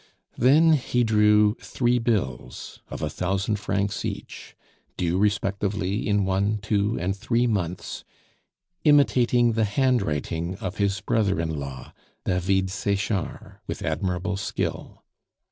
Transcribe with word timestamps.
Then 0.35 0.73
he 0.73 1.03
drew 1.03 1.53
three 1.61 1.99
bills 1.99 2.81
of 2.89 3.03
a 3.03 3.09
thousand 3.11 3.57
francs 3.59 4.03
each, 4.03 4.55
due 4.97 5.19
respectively 5.19 6.09
in 6.09 6.25
one, 6.25 6.57
two, 6.57 6.97
and 6.99 7.15
three 7.15 7.45
months, 7.45 8.03
imitating 8.83 9.51
the 9.51 9.63
handwriting 9.65 10.55
of 10.55 10.77
his 10.77 11.01
brother 11.01 11.39
in 11.39 11.55
law, 11.55 11.93
David 12.25 12.71
Sechard, 12.71 13.59
with 13.67 13.83
admirable 13.83 14.37
skill. 14.37 15.03